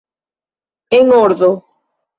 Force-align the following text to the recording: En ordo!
En 0.99 1.05
ordo! 1.25 1.51